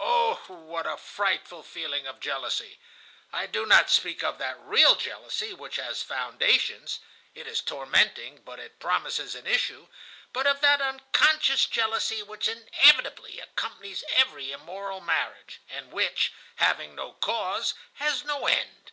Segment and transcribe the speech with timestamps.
[0.00, 2.78] "Oh, what a frightful feeling of jealousy!
[3.30, 7.00] I do not speak of that real jealousy which has foundations
[7.34, 9.88] (it is tormenting, but it promises an issue),
[10.32, 17.12] but of that unconscious jealousy which inevitably accompanies every immoral marriage, and which, having no
[17.12, 18.92] cause, has no end.